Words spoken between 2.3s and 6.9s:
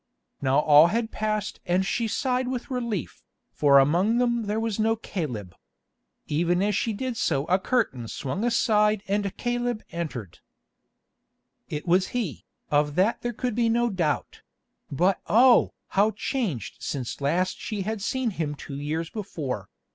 with relief, for among them there was no Caleb. Even as